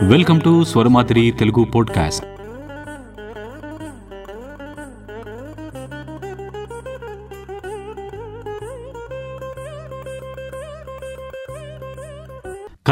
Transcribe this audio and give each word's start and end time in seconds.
Welcome 0.00 0.40
to 0.40 0.64
స్వరమాతిరి 0.64 1.30
Telugu 1.30 1.64
podcast. 1.64 2.24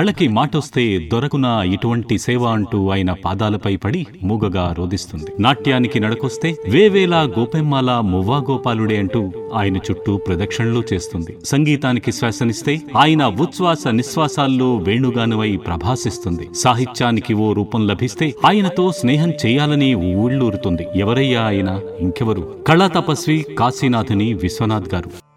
కళకి 0.01 0.29
మాటొస్తే 0.29 1.09
దొరకునా 1.13 1.63
ఇటువంటి 1.63 2.19
సేవ 2.19 2.45
అంటూ 2.45 2.89
ఆయన 2.89 3.13
పాదాలపై 3.13 3.77
పడి 3.77 4.07
మూగగా 4.23 4.75
రోదిస్తుంది 4.79 5.43
నాట్యానికి 5.43 6.01
నడకొస్తే 6.01 6.57
వేవేలా 6.69 7.23
గోపెమ్మాల 7.23 8.01
మువ్వా 8.01 8.39
గోపాలుడే 8.39 8.97
అంటూ 8.97 9.33
ఆయన 9.55 9.77
చుట్టూ 9.77 10.17
ప్రదక్షిణలు 10.17 10.83
చేస్తుంది. 10.93 11.37
సంగీతానికి 11.45 12.13
శ్వాసనిస్తే 12.13 12.81
ఆయన 12.97 13.27
ఉచ్ఛ్వాస 13.27 13.87
నిశ్వాసాల్లో 13.89 14.77
వేణుగానువై 14.77 15.57
ప్రభాసిస్తుంది. 15.57 16.49
సాహిత్యానికి 16.55 17.35
ఓ 17.35 17.53
రూపం 17.53 17.87
లభిస్తే 17.87 18.35
ఆయనతో 18.47 18.93
స్నేహం 18.93 19.31
చేయాలని 19.31 19.95
ఊళ్ళూరుతుంది. 19.95 20.87
ఎవరయ్యా 20.97 21.43
ఆయన? 21.43 21.81
ఇంకెవరు? 22.01 22.57
కళా 22.67 22.87
తపస్వి 22.87 23.47
కాశీనాథుని 23.59 24.35
విశ్వనాథ్ 24.35 24.95
గారు. 24.95 25.30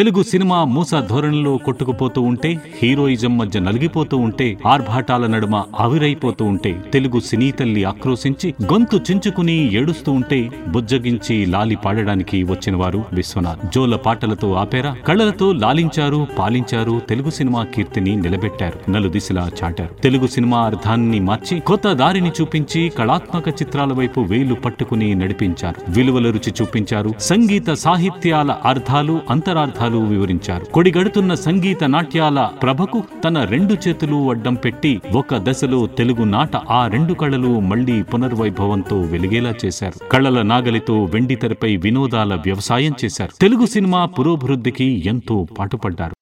తెలుగు 0.00 0.22
సినిమా 0.22 0.64
మూస 0.64 0.90
ధోరణిలో 0.94 1.56
కొట్టుకుపోతూ 1.56 2.22
ఉంటే 2.22 2.60
హీరోయిజం 2.82 3.38
మధ్య 3.38 3.60
నలిగిపోతూ 3.60 4.16
ఉంటే 4.16 4.58
ఆర్భాటాల 4.66 5.26
నడుమ 5.26 5.62
ఆవిరైపోతూ 5.80 6.44
ఉంటే 6.44 6.80
తెలుగు 6.92 7.20
సినీ 7.20 7.50
తల్లి 7.50 7.84
ఆక్రోశించి 7.84 8.54
గొంతు 8.62 8.96
చించుకుని 8.96 9.74
ఏడుస్తూ 9.74 10.12
ఉంటే 10.12 10.50
బుజ్జగించి 10.68 11.46
లాలి 11.46 11.76
పాడడానికి 11.76 12.42
వచ్చిన 12.42 12.76
వారు 12.76 13.04
విశ్వనాథ్. 13.12 13.60
జోల 13.74 13.96
పాటలతో 13.96 14.52
ఆపేరా 14.52 14.96
కళ్ళలతో 15.08 15.52
లాలించారు 15.52 16.26
పాలించారు 16.38 17.00
తెలుగు 17.08 17.30
సినిమా 17.30 17.64
కీర్తిని 17.64 18.16
నిలబెట్టారు 18.16 18.90
నలుదిశలా 18.90 19.50
చాటారు. 19.64 19.94
తెలుగు 19.94 20.26
సినిమా 20.26 20.58
అర్థాన్ని 20.58 21.20
మార్చి 21.20 21.60
కొత్త 21.60 21.92
దారిని 21.92 22.32
చూపించి 22.40 22.88
కళాత్మక 22.88 23.48
చిత్రాల 23.48 23.92
వైపు 23.92 24.20
వేలు 24.20 24.54
పట్టుకుని 24.54 25.14
నడిపించారు. 25.14 25.92
విలువల 25.92 26.30
రుచి 26.30 26.54
చూపించారు. 26.62 27.14
సంగీత 27.20 27.70
సాహిత్యాల 27.70 28.56
అర్థాలు 28.64 29.20
అంతరార్థాలు 29.30 29.89
వివరించారు. 29.98 30.64
కొడిగడుతున్న 30.64 31.34
సంగీత 31.34 31.84
నాట్యాల 31.84 32.48
ప్రభకు 32.62 33.02
తన 33.24 33.44
రెండు 33.44 33.76
చేతులు 33.88 34.30
అడ్డం 34.30 34.54
పెట్టి 34.54 35.00
ఒక 35.12 35.36
దశలో 35.36 35.86
తెలుగు 35.86 36.24
నాట 36.24 36.56
ఆ 36.56 36.86
రెండు 36.86 37.14
కళలు 37.14 37.60
మళ్ళీ 37.60 38.02
పునర్వైభవంతో 38.02 39.00
వెలిగేలా 39.00 39.54
చేశారు. 39.64 40.08
కళల 40.08 40.42
నాగలితో 40.42 41.04
వెండి 41.04 41.34
తెరపై 41.34 41.76
వినోదాల 41.76 42.34
వ్యవసాయం 42.34 42.92
చేశారు. 43.04 43.30
తెలుగు 43.40 43.66
సినిమా 43.66 44.04
పురోభివృద్ధికి 44.06 45.02
ఎంతో 45.06 45.46
పాటుపడ్డారు. 45.58 46.19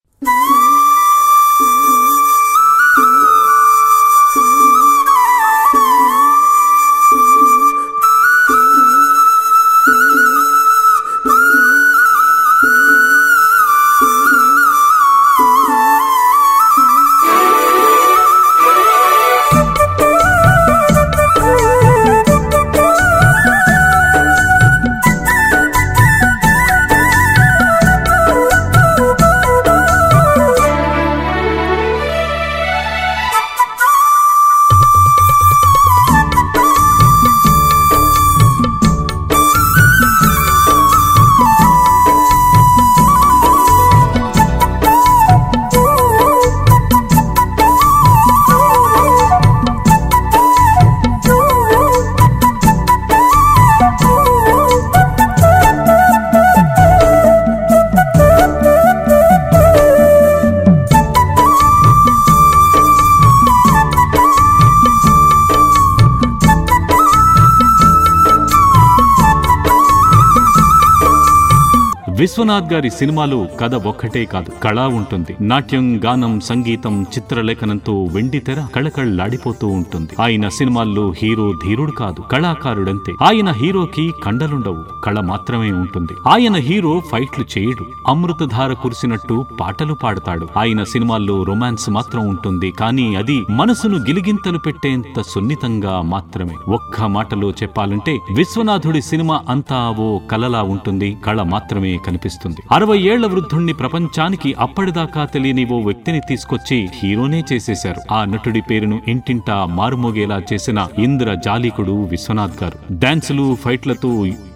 విశ్వనాథ్ 72.18 72.72
గారి 72.72 72.90
సినిమాలో 72.90 73.46
కథ 73.60 73.74
ఒక్కటే 73.74 74.24
కాదు 74.24 74.50
కళ 74.64 74.80
ఉంటుంది. 74.80 75.36
నాట్యం 75.40 76.04
గానం 76.04 76.40
సంగీతం 76.40 77.02
చిత్రలేఖనంతో 77.02 78.04
వెండి 78.04 78.38
తెర 78.38 78.66
కళకళలాడిపోతూ 78.76 79.66
ఉంటుంది. 79.66 80.10
ఆయన 80.22 80.48
సినిమాల్లో 80.48 81.14
హీరో 81.22 81.54
ధీరుడు 81.66 81.90
కాదు 81.90 82.20
కళాకారుడంతే. 82.20 83.12
ఆయన 83.22 83.50
హీరోకి 83.50 84.12
కండలుండవు 84.24 85.04
కళ 85.04 85.20
మాత్రమే 85.20 85.72
ఉంటుంది. 85.72 86.12
ఆయన 86.28 86.56
హీరో 86.56 87.02
ఫైట్లు 87.12 87.44
చేయడు 87.58 87.86
అమృతధార 88.08 88.72
కురిసినట్టు 88.72 89.46
పాటలు 89.60 89.94
పాడతాడు. 89.94 90.48
ఆయన 90.56 90.82
సినిమాల్లో 90.82 91.42
రొమాన్స్ 91.42 91.90
మాత్రం 91.90 92.28
ఉంటుంది 92.28 92.70
కానీ 92.70 93.14
అది 93.14 93.46
మనసును 93.50 93.98
గిలిగింతలు 93.98 94.58
పెట్టేంత 94.58 95.22
సున్నితంగా 95.22 96.00
మాత్రమే. 96.00 96.56
ఒక్క 96.68 97.02
మాటలో 97.02 97.50
చెప్పాలంటే 97.50 98.18
విశ్వనాథుడి 98.34 99.02
సినిమా 99.02 99.40
అంతా 99.48 99.94
ఓ 100.00 100.18
కలలా 100.18 100.62
ఉంటుంది 100.62 101.16
కళ 101.26 101.42
మాత్రమే 101.42 101.96
కనిపిస్తుంది. 102.08 102.62
అరవై 102.72 102.98
ఏళ్ళ 103.12 103.26
వృద్ధుణ్ణి 103.26 103.76
ప్రపంచానికి 103.82 104.52
అప్పటిదాకా 104.58 105.24
తెలియని 105.34 105.64
ఓ 105.72 105.78
వ్యక్తిని 105.80 106.20
తీసుకొచ్చి 106.28 106.78
హీరోనే 106.94 107.40
చేసేశారు. 107.52 108.02
ఆ 108.14 108.20
నటుడి 108.24 108.62
పేరును 108.70 108.98
ఇంటింటా 109.08 109.56
మారుమోగేలా 109.78 110.38
చేసిన 110.52 110.88
ఇంద్ర 110.98 111.38
జాలికుడు 111.44 111.96
విశ్వనాథ్ 112.14 112.62
గారు. 112.62 112.78
డాన్సులు 112.92 113.46
ఫైట్లతో 113.64 114.12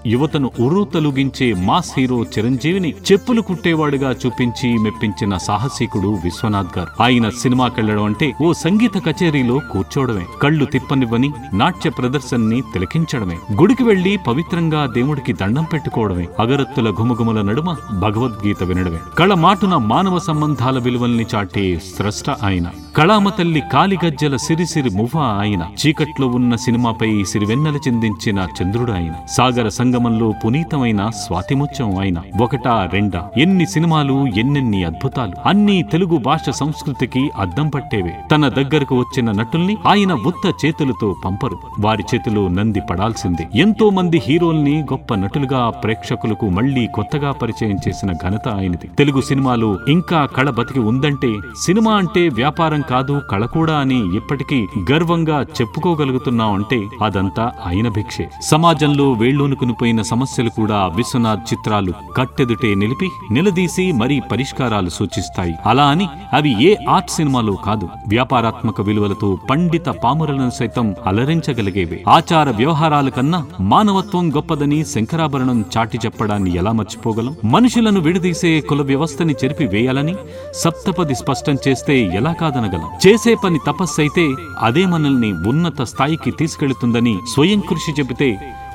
యువతను 0.06 0.50
ఉర్రూతలుగించే 0.60 1.54
మాస్ 1.54 1.90
హీరో 1.98 2.22
చిరంజీవిని 2.22 2.94
చెప్పులు 3.12 3.40
కుట్టేవాడుగా 3.40 4.10
చూపించి 4.26 4.78
మెప్పించిన 4.78 5.36
సాహసికుడు 5.36 6.08
విశ్వనాథ్ 6.24 6.78
గారు. 6.78 7.02
ఆయన 7.02 7.28
సినిమాకెళ్ళడం 7.28 8.04
అంటే 8.04 8.32
ఓ 8.42 8.52
సంగీత 8.52 8.96
కచేరీలో 8.96 9.60
కూర్చోవడమే. 9.72 10.26
కళ్ళు 10.42 10.64
తిప్పనివ్వని 10.64 11.30
నాట్య 11.54 11.90
ప్రదర్శనని 11.90 12.60
తిలకించడమే. 12.60 13.38
గుడికి 13.60 13.84
వెళ్ళి 13.84 14.18
పవిత్రంగా 14.26 14.86
దేవుడికి 14.86 15.32
దండం 15.32 15.64
పెట్టుకోవడమే. 15.64 16.28
అగరత్తుల 16.38 16.90
ఘుమఘుమల 16.90 17.42
నడుమ 17.42 17.76
భగవద్గీత 17.98 18.62
వినడమే. 18.62 18.98
కళ 19.18 19.34
మాటున 19.34 19.76
మానవ 19.76 20.18
సంబంధాల 20.18 20.78
విలువల్ని 20.78 21.26
చాటే 21.34 21.82
స్రష్ట 21.96 22.30
ఆయన. 22.30 22.66
కళామతల్లి 22.96 23.62
కాలిగజ్జల 23.72 24.36
సిరిసిరి 24.36 24.90
మువ్వ 24.90 25.18
ఆయన. 25.18 25.66
చీకట్లో 25.86 26.26
ఉన్న 26.26 26.56
సినిమాపై 26.56 27.24
సిరివెన్నెల 27.24 27.76
చెందించిన 27.76 28.46
చంద్రుడు 28.62 28.92
ఆయన. 28.92 29.12
సాగర 29.28 29.68
సంగమంలో 29.68 30.34
పునీతమైన 30.44 31.10
స్వాతిముత్యం 31.10 31.98
ఆయన. 31.98 32.22
ఒకటా 32.40 32.88
రెండా. 32.92 33.30
ఎన్ని 33.38 33.66
సినిమాలు 33.66 34.26
ఎన్నెన్ని 34.26 34.84
అద్భుతాలు. 34.84 35.32
అన్ని 35.46 35.82
తెలుగు 35.82 36.16
భాష 36.16 36.50
సంస్కృతికి 36.50 37.30
అద్దం 37.36 37.68
పట్టేవే. 37.68 38.14
తన 38.30 38.48
దగ్గరకు 38.48 38.98
వచ్చిన 38.98 39.32
నటుల్ని 39.32 39.76
ఆయన 39.86 40.12
ఉత్త 40.12 40.66
చేతులతో 40.66 41.16
పంపరు. 41.24 41.58
వారి 41.80 42.04
చేతిలో 42.14 42.48
నంది 42.48 42.80
పడాల్సిందే. 42.90 43.48
ఎంతో 43.54 43.90
మంది 43.90 44.22
హీరోల్ని 44.24 44.82
గొప్ప 44.82 45.14
నటులుగా 45.14 45.70
ప్రేక్షకులకు 45.70 46.48
మళ్ళీ 46.48 46.86
కొత్తగా 46.86 47.32
పరిచయం 47.32 47.76
చేసిన 47.88 48.12
ఘనత 48.12 48.48
ఆయనది. 48.48 48.86
తెలుగు 48.98 49.20
సినిమాలో 49.20 49.78
ఇంకా 49.88 50.26
కళ 50.26 50.50
బతికి 50.50 50.80
ఉందంటే 50.80 51.34
సినిమా 51.60 51.94
అంటే 51.94 52.28
వ్యాపారం 52.28 52.81
కాదు 52.82 53.22
కళ 53.30 53.46
కూడా 53.46 53.78
అని 53.78 54.16
ఇప్పటికీ 54.16 54.66
గర్వంగా 54.92 55.42
చెప్పుకోగలుగుతున్నాం 55.42 56.52
అంటే 56.52 56.88
అదంతా 57.02 57.52
ఆయన 57.66 57.88
భిక్షే. 57.88 58.30
సమాజంలో 58.42 59.12
వేళ్ళూనుకునిపోయిన 59.12 60.02
సమస్యలు 60.02 60.50
కూడా 60.50 60.86
విశ్వనాథ్ 60.86 61.40
చిత్రాలు 61.52 61.92
కట్టెదుటే 62.16 62.74
నిలిపి 62.74 63.08
నిలదీసి 63.30 63.92
మరీ 63.92 64.20
పరిష్కారాలు 64.32 64.88
సూచిస్తాయి. 64.88 65.54
అలా 65.66 65.84
అని 65.84 66.08
అవి 66.32 66.64
ఏ 66.64 66.76
ఆర్ట్ 66.88 67.10
సినిమాలో 67.10 67.52
కాదు 67.52 67.88
వ్యాపారాత్మక 68.08 68.80
విలువలతో 68.80 69.38
పండిత 69.50 69.86
పామురలను 69.86 70.50
సైతం 70.50 70.94
అలరించగలిగేవి. 71.06 72.04
ఆచార 72.08 72.50
వ్యవహారాల 72.50 73.08
కన్నా 73.08 73.46
మానవత్వం 73.60 74.36
గొప్పదని 74.36 74.84
శంకరాభరణం 74.84 75.64
చాటి 75.78 75.98
చెప్పడాన్ని 76.06 76.54
ఎలా 76.54 76.72
మర్చిపోగలం? 76.72 77.36
మనుషులను 77.44 78.00
విడదీసే 78.00 78.60
కుల 78.60 78.82
వ్యవస్థని 78.82 79.32
చెరిపి 79.32 79.66
వేయాలని 79.66 80.14
సప్తపది 80.54 81.14
స్పష్టం 81.14 81.56
చేస్తే 81.68 82.00
ఎలా 82.00 82.32
కాదనగలం? 82.32 82.71
చేసే 83.06 83.34
పని 83.34 83.58
తపస్సైతే 83.58 84.24
అదే 84.60 84.86
మనల్ని 84.86 85.32
ఉన్నత 85.48 85.82
స్థాయికి 85.82 86.30
తీసుకెళ్తుందని 86.30 87.14
స్వయం 87.34 87.60
కృషి 87.60 87.92
చెబితే 87.98 88.30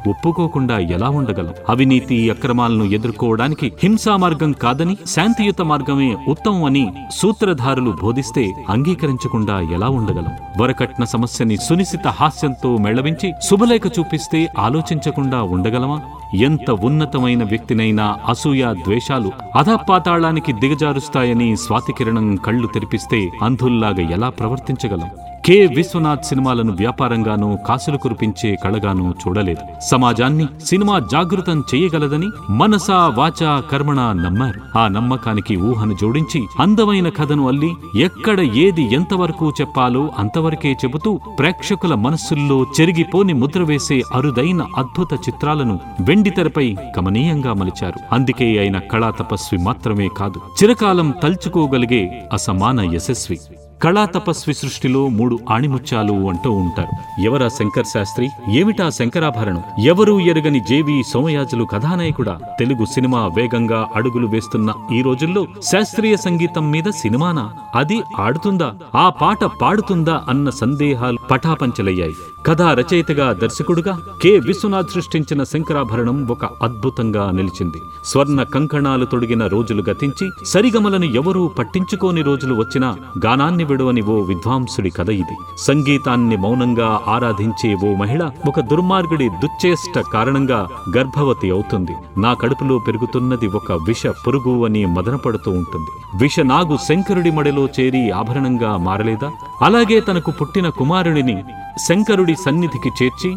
ఒప్పుకోకుండా 0.08 0.80
ఎలా 0.80 1.10
ఉండగలం? 1.10 1.54
అవినీతి 1.70 2.30
అక్రమాలను 2.30 2.84
ఎదుర్కోవడానికి 2.84 3.72
హింసా 3.84 4.18
మార్గం 4.18 4.52
కాదని 4.52 4.98
శాంతియుత 5.08 5.62
మార్గమే 5.62 6.18
ఉత్తమం 6.28 6.64
అని 6.64 6.94
సూత్రధారులు 7.16 7.94
బోధిస్తే 8.04 8.54
అంగీకరించకుండా 8.70 9.60
ఎలా 9.60 9.90
ఉండగలం? 9.90 10.62
వరకట్న 10.62 11.04
సమస్యని 11.04 11.58
సునిశిత 11.58 12.08
హాస్యంతో 12.08 12.78
మెళవించి 12.78 13.34
శుభలేఖ 13.48 13.82
చూపిస్తే 14.00 14.48
ఆలోచించకుండా 14.60 15.44
ఉండగలమా? 15.44 16.02
ఎంత 16.36 16.72
ఉన్నతమైన 16.72 17.44
వ్యక్తినైనా 17.44 18.16
అసూయ 18.30 18.74
ద్వేషాలు 18.74 19.32
అధపాతాళానికి 19.56 20.54
దిగజారుస్తాయని 20.54 21.58
స్వాతికిరణం 21.58 22.36
కళ్ళు 22.36 22.68
తెరిపిస్తే 22.68 23.30
అంధుల్లాగా 23.44 24.10
ఎలా 24.10 24.30
ప్రవర్తించగలం? 24.30 25.10
కె 25.48 25.66
విశ్వనాథ్ 25.66 26.24
సినిమాలను 26.24 26.72
వ్యాపారంగానూ 26.72 27.58
కాసులు 27.68 27.98
కురిపించే 27.98 28.58
కళగానూ 28.64 29.10
చూడలేదు. 29.10 29.64
సమాజాన్ని 29.92 30.48
సినిమా 30.66 31.00
జాగృతం 31.00 31.64
చేయగలదని 31.76 32.30
మనసా 32.50 33.14
వాచా 33.18 33.64
కర్మణ 33.72 33.96
నమ్మారు. 33.96 34.78
ఆ 34.78 34.88
నమ్మకానికి 34.88 35.56
ఊహను 35.56 35.94
జోడించి 36.02 36.42
అందమైన 36.60 37.10
కథను 37.10 37.48
అల్లి 37.48 37.72
ఎక్కడ 37.96 38.40
ఏది 38.40 38.94
ఎంతవరకు 38.94 39.54
చెప్పాలో 39.62 40.10
అంతవరకే 40.18 40.74
చెబుతూ 40.74 41.20
ప్రేక్షకుల 41.40 41.96
మనస్సుల్లో 41.96 42.66
చెరిగిపోని 42.82 43.34
ముద్ర 43.34 43.64
వేసే 43.64 44.02
అరుదైన 44.14 44.62
అద్భుత 44.78 45.14
చిత్రాలను 45.14 45.80
వెండితెరపై 46.02 46.76
గమనీయంగా 46.98 47.54
మలిచారు. 47.54 48.00
అందుకే 48.12 48.60
ఆయన 48.60 48.80
కళా 48.80 49.10
తపస్వి 49.10 49.60
మాత్రమే 49.60 50.10
కాదు 50.18 50.42
చిరకాలం 50.64 51.14
తలుచుకోగలిగే 51.24 52.30
అసమాన 52.34 52.82
యశస్వి. 52.82 53.40
కళా 53.84 54.06
తపస్వి 54.06 54.54
సృష్టిలో 54.54 55.08
మూడు 55.08 55.40
ఆణిముత్యాలు 55.50 56.14
అంటూ 56.14 56.52
ఉంటారు. 56.52 57.22
ఎవరా 57.22 57.48
శంకర్ 57.48 57.86
శాస్త్రి? 57.86 58.30
ఏమిటా 58.52 58.90
శంకరాభరణం? 58.90 59.64
ఎవరూ 59.86 60.20
ఎరగని 60.20 60.60
జేవి 60.60 61.04
సోమయాజులు 61.14 61.64
కథానాయకుడా? 61.64 62.40
తెలుగు 62.60 62.86
సినిమా 62.86 63.28
వేగంగా 63.28 63.88
అడుగులు 63.96 64.28
వేస్తున్న 64.28 64.74
ఈ 64.94 65.02
రోజుల్లో 65.02 65.48
శాస్త్రీయ 65.64 66.18
సంగీతం 66.18 66.72
మీద 66.72 66.84
సినిమానా? 66.84 67.54
అది 67.76 68.02
ఆడుతుందా? 68.18 68.74
ఆ 68.96 69.10
పాట 69.10 69.44
పాడుతుందా? 69.44 70.24
అన్న 70.30 70.50
సందేహాలు 70.50 71.18
పటాపంచలయ్యాయి. 71.32 72.16
కథా 72.50 72.74
రచయితగా 72.74 73.34
దర్శకుడుగా 73.34 74.00
కె. 74.22 74.40
విశ్వనాథ్ 74.40 74.90
సృష్టించిన 74.90 75.44
శంకరాభరణం 75.44 76.28
ఒక 76.28 76.46
అద్భుతంగా 76.46 77.32
నిలిచింది. 77.32 77.82
స్వర్ణ 78.06 78.44
కంకణాలు 78.44 79.06
తొడిగిన 79.06 79.48
రోజులు 79.48 79.84
గతించి 79.90 80.30
సరిగమలను 80.46 81.06
ఎవరూ 81.06 81.48
పట్టించుకోని 81.48 82.22
రోజులు 82.22 82.56
వచ్చినా 82.56 82.96
గానాన్ని 83.26 83.64
విడువని 83.64 84.02
ఓ 84.02 84.20
విద్వాంసుడి 84.20 84.90
కథ 84.90 85.10
ఇది. 85.10 85.38
సంగీతాన్ని 85.58 86.38
మౌనంగా 86.38 87.00
ఆరాధించే 87.08 87.76
ఓ 87.76 87.96
మహిళ 87.96 88.30
ఒక 88.48 88.60
దుర్మార్గుడి 88.60 89.30
దుశ్చేష్ట 89.30 90.00
కారణంగా 90.14 90.68
గర్భవతి 90.98 91.50
అవుతుంది. 91.50 91.92
నా 92.18 92.34
కడుపులో 92.34 92.78
పెరుగుతున్నది 92.88 93.48
ఒక 93.48 93.72
విష 93.72 94.08
పురుగు 94.08 94.66
అని 94.66 94.86
మదనపడుతూ 94.86 95.52
ఉంటుంది. 95.52 96.22
విష 96.24 96.40
నాగు 96.40 96.78
శంకరుడి 96.78 97.32
మడిలో 97.32 97.68
చేరి 97.80 98.12
ఆభరణంగా 98.12 98.78
మారలేదా? 98.78 99.32
అలాగే 99.62 100.00
తనకు 100.00 100.32
పుట్టిన 100.32 100.70
కుమారుడిని 100.70 101.44
శంకరుడి 101.88 102.37
సన్నిధికి 102.46 102.90
చేర్చి 103.04 103.36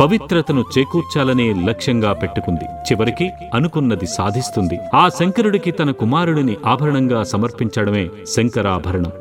పవిత్రతను 0.00 0.64
చేకూర్చాలనే 0.78 1.52
లక్ష్యంగా 1.52 2.12
పెట్టుకుంది. 2.12 2.64
చివరికి 2.64 3.30
అనుకున్నది 3.54 4.06
సాధిస్తుంది. 4.06 4.78
ఆ 4.94 5.08
శంకరుడికి 5.08 5.70
తన 5.70 5.90
కుమారుడిని 5.90 6.56
ఆభరణంగా 6.66 7.22
సమర్పించడమే 7.22 8.08
శంకరాభరణం. 8.36 9.12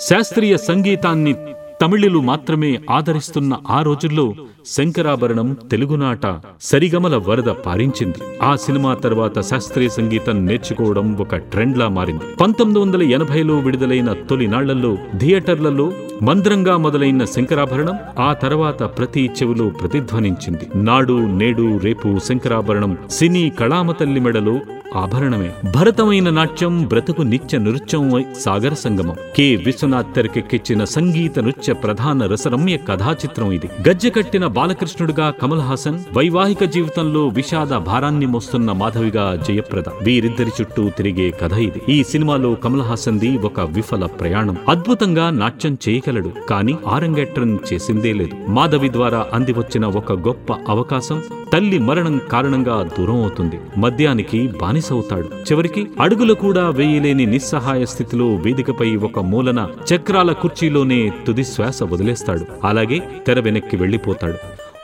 శాస్త్రీయ 0.00 0.56
సంగీతాన్ని 0.56 1.34
తమిళులు 1.82 2.18
మాత్రమే 2.18 2.80
ఆదరిస్తున్న 2.90 3.56
ఆ 3.70 3.82
రోజుల్లో 3.82 4.34
శంకరాభరణం 4.66 5.56
తెలుగునాట 5.70 6.40
సరిగమల 6.62 7.16
వరద 7.16 7.42
పారించింది. 7.42 8.18
ఆ 8.42 8.56
సినిమా 8.56 8.94
తర్వాత 8.94 9.40
శాస్త్రీయ 9.40 9.88
సంగీతం 9.88 10.46
నేర్చుకోవడం 10.46 11.16
ఒక 11.16 11.36
ట్రెండ్లా 11.36 11.88
మారింది. 11.88 12.36
పంతొమ్మిది 12.40 12.80
వందల 12.80 13.02
ఎనభైలో 13.02 13.58
విడుదలైన 13.58 14.12
తొలినాళ్ళలో 14.12 14.98
థియేటర్లలో 15.18 15.92
మంద్రంగా 16.22 16.76
మొదలైన 16.76 17.24
శంకరాభరణం 17.24 17.98
ఆ 18.18 18.32
తర్వాత 18.32 18.82
ప్రతి 18.82 19.30
చెవులో 19.42 19.68
ప్రతిధ్వనించింది. 19.68 20.68
నాడు 20.74 21.12
నేడు 21.12 21.78
రేపు 21.78 22.18
శంకరాభరణం 22.24 22.98
సినీ 23.10 23.50
కళామతల్లి 23.50 24.20
మెడలో 24.20 24.60
ఆభరణమే. 24.96 25.52
భరతమైన 25.76 26.30
నాట్యం 26.30 26.86
బ్రతుకు 26.86 27.22
నిత్య 27.22 27.58
నృత్యం 27.58 28.24
సాగర 28.40 28.74
సంగమం. 28.74 29.14
కె. 29.36 29.56
విశ్వనాథ్ 29.56 30.14
తెరకెక్కించిన 30.14 30.84
సంగీత 30.84 31.38
నృత్య 31.38 31.63
ప్రధాన 31.72 32.26
రసరమ్య 32.26 32.76
కథాచిత్రం 32.76 33.52
ఇది. 33.52 33.70
గజ్జె 33.88 34.10
కట్టిన 34.10 34.46
బాలకృష్ణుడుగా 34.46 35.30
కమల్ 35.30 35.60
హాసన్ 35.60 36.00
వైవాహిక 36.16 36.64
జీవితంలో 36.64 37.28
విషాద 37.28 37.76
భారాన్ని 37.76 38.26
మోస్తున్న 38.26 38.72
మాధవిగా 38.72 39.44
జయప్రద. 39.48 39.84
వీరిద్దరి 40.02 40.50
చుట్టూ 40.60 40.88
తిరిగే 40.88 41.30
కథ 41.30 41.52
ఇది. 41.52 41.82
ఈ 41.88 42.04
సినిమాలో 42.04 42.54
కమల్ 42.54 42.82
హాసన్ది 42.82 43.38
ఒక 43.38 43.60
విఫల 43.60 44.06
ప్రయాణం. 44.06 44.56
అద్భుతంగా 44.68 45.30
నాట్యం 45.30 45.78
చేయగలడు 45.88 46.30
కానీ 46.50 46.76
ఆరంగేట్రం 46.86 47.58
చేసిందే 47.72 48.12
లేదు. 48.12 48.50
మాధవి 48.50 48.92
ద్వారా 48.92 49.26
అందివచ్చిన 49.32 49.86
ఒక 49.86 50.12
గొప్ప 50.12 50.52
అవకాశం 50.68 51.22
తల్లి 51.54 51.78
మరణం 51.78 52.20
కారణంగా 52.32 52.90
దూరం 52.98 53.16
అవుతుంది. 53.22 53.60
మద్యానికి 53.76 54.52
బానిసవుతాడు. 54.60 55.24
చివరికి 55.24 55.86
అడుగులు 56.00 56.34
కూడా 56.34 56.70
వేయలేని 56.70 57.26
నిస్సహాయ 57.26 57.84
స్థితిలో 57.84 58.34
వేదికపై 58.34 58.96
ఒక 58.96 59.18
మూలన 59.18 59.68
చక్రాల 59.94 60.32
కుర్చీలోనే 60.32 61.12
తుది 61.26 61.44
శ్వాస 61.44 61.82
వదిలేస్తాడు. 61.82 62.66
అలాగే 62.66 63.02
తెర 63.26 63.40
వెనక్కి 63.40 63.76
వెళ్ళిపోతాడు 63.76 64.34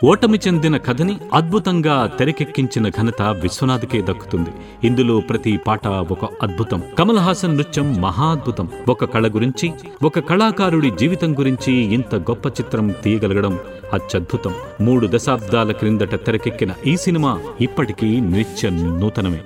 ఓటమి 0.07 0.39
చెందిన 0.47 0.77
కథని 0.77 1.17
అద్భుతంగా 1.35 2.11
తెరకెక్కించిన 2.19 2.89
ఘనత 2.89 3.23
విశ్వనాథ్కే 3.23 4.03
దక్కుతుంది. 4.03 4.51
ఇందులో 4.85 5.21
ప్రతి 5.21 5.57
పాట 5.57 5.89
ఒక 5.89 6.25
అద్భుతం. 6.43 6.83
కమల్ 6.99 7.19
హాసన్ 7.19 7.57
నృత్యం 7.57 8.01
మహాద్భుతం. 8.01 8.69
ఒక 8.89 9.05
కళ 9.05 9.29
గురించి 9.29 9.73
ఒక 10.03 10.19
కళాకారుడి 10.19 10.91
జీవితం 10.91 11.39
గురించి 11.39 11.73
ఇంత 11.73 12.15
గొప్ప 12.15 12.47
చిత్రం 12.47 12.95
తీయగలగడం 13.05 13.59
అత్యద్భుతం. 13.93 14.55
మూడు 14.81 15.09
దశాబ్దాల 15.11 15.73
క్రిందట 15.73 16.15
తెరకెక్కిన 16.15 16.75
ఈ 16.87 16.97
సినిమా 16.97 17.43
ఇప్పటికీ 17.61 18.21
నిత్య 18.21 18.71
నూతనమే. 18.71 19.41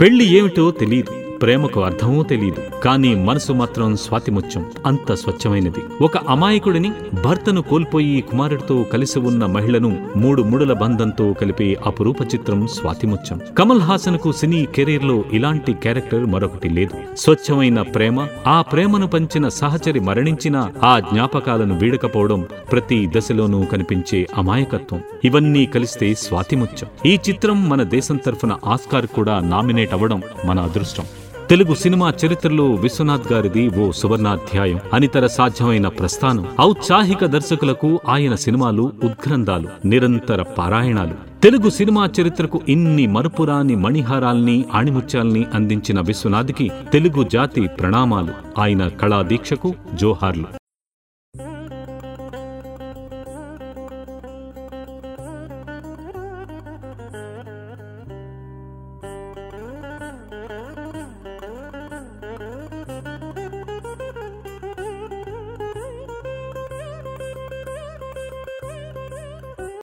పెళ్ళి 0.00 0.24
ఏమిటో 0.24 0.70
తెలియదు 0.70 1.23
ప్రేమకు 1.42 1.80
అర్థమూ 1.84 2.22
తెలియదు 2.22 2.62
కానీ 2.84 3.14
మనసు 3.14 3.52
మాత్రం 3.52 3.96
స్వాతిముత్యం 3.96 4.66
అంత 4.86 5.14
స్వచ్ఛమైనది. 5.14 6.04
ఒక 6.04 6.16
అమాయకుడిని 6.16 6.92
భర్తను 7.24 7.62
కోల్పోయి 7.62 8.20
కుమారుడితో 8.20 8.82
కలిసి 8.82 9.18
ఉన్న 9.18 9.46
మహిళను 9.46 10.06
మూడు 10.16 10.42
ముడుల 10.42 10.72
బంధంతో 10.72 11.32
కలిపే 11.32 11.76
అపురూప 11.86 12.22
చిత్రం 12.22 12.66
స్వాతిముత్యం. 12.66 13.40
కమల్ 13.58 13.80
హాసన్కు 13.80 14.32
సినీ 14.32 14.66
కెరీర్లో 14.74 15.24
ఇలాంటి 15.32 15.72
క్యారెక్టర్ 15.72 16.26
మరొకటి 16.26 16.68
లేదు. 16.68 17.16
స్వచ్ఛమైన 17.16 17.82
ప్రేమ 17.82 18.26
ఆ 18.46 18.62
ప్రేమను 18.62 19.06
పంచిన 19.06 19.48
సహచరి 19.48 20.00
మరణించిన 20.00 20.70
ఆ 20.82 20.98
జ్ఞాపకాలను 20.98 21.78
వీడకపోవడం 21.78 22.46
ప్రతి 22.72 23.10
దశలోనూ 23.16 23.64
కనిపించే 23.64 24.28
అమాయకత్వం. 24.36 25.00
ఇవన్నీ 25.24 25.66
కలిస్తే 25.66 26.14
స్వాతిముత్యం. 26.14 27.10
ఈ 27.10 27.18
చిత్రం 27.28 27.68
మన 27.68 27.82
దేశం 27.82 28.16
తరఫున 28.16 28.56
ఆస్కార్ 28.66 29.06
కూడా 29.06 29.40
నామినేట్ 29.40 29.92
అవ్వడం 29.92 30.22
మన 30.44 30.60
అదృష్టం. 30.60 31.04
తెలుగు 31.50 31.74
సినిమా 31.74 32.12
చరిత్రలో 32.26 32.70
విశ్వనాథ్ 32.74 33.32
గారిది 33.32 33.68
ఓ 33.68 33.90
సువర్ణాధ్యాయం 33.90 34.78
అనితర 34.94 35.26
సాధ్యమైన 35.26 35.88
ప్రస్థానం 35.88 36.46
ఔత్సాహిక 36.60 37.24
దర్శకులకు 37.24 38.00
ఆయన 38.08 38.34
సినిమాలు 38.34 38.82
ఉద్గ్రంథాలు 38.82 39.68
నిరంతర 39.84 40.42
పారాయణాలు. 40.42 41.40
తెలుగు 41.40 41.70
సినిమా 41.70 42.10
చరిత్రకు 42.20 42.60
ఇన్ని 42.68 43.06
మరుపురాని 43.06 43.76
మణిహారాల్ని 43.76 44.64
ఆణిముత్యాల్ని 44.74 45.46
అందించిన 45.54 46.00
విశ్వనాథ్కి 46.00 46.70
తెలుగు 46.92 47.22
జాతి 47.22 47.60
ప్రణామాలు. 47.60 48.60
ఆయన 48.60 48.88
కళాదీక్షకు 48.88 49.74
జోహార్లు. 49.94 50.63